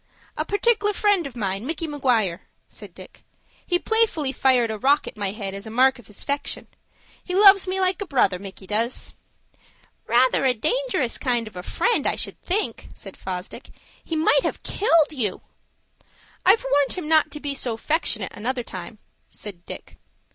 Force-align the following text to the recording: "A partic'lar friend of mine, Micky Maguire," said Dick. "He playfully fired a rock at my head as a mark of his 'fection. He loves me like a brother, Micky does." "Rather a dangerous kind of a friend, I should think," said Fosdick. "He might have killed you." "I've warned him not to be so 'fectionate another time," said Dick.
"A 0.35 0.43
partic'lar 0.45 0.93
friend 0.93 1.27
of 1.27 1.35
mine, 1.35 1.63
Micky 1.63 1.85
Maguire," 1.85 2.41
said 2.67 2.95
Dick. 2.95 3.23
"He 3.63 3.77
playfully 3.77 4.31
fired 4.31 4.71
a 4.71 4.79
rock 4.79 5.05
at 5.07 5.15
my 5.15 5.29
head 5.29 5.53
as 5.53 5.67
a 5.67 5.69
mark 5.69 5.99
of 5.99 6.07
his 6.07 6.23
'fection. 6.23 6.65
He 7.23 7.35
loves 7.35 7.67
me 7.67 7.79
like 7.79 8.01
a 8.01 8.07
brother, 8.07 8.39
Micky 8.39 8.65
does." 8.65 9.13
"Rather 10.07 10.43
a 10.43 10.55
dangerous 10.55 11.19
kind 11.19 11.47
of 11.47 11.55
a 11.55 11.61
friend, 11.61 12.07
I 12.07 12.15
should 12.15 12.41
think," 12.41 12.87
said 12.95 13.15
Fosdick. 13.15 13.69
"He 14.03 14.15
might 14.15 14.41
have 14.41 14.63
killed 14.63 15.11
you." 15.13 15.41
"I've 16.47 16.65
warned 16.71 16.93
him 16.93 17.07
not 17.07 17.29
to 17.29 17.39
be 17.39 17.53
so 17.53 17.77
'fectionate 17.77 18.35
another 18.35 18.63
time," 18.63 18.97
said 19.29 19.63
Dick. 19.67 19.99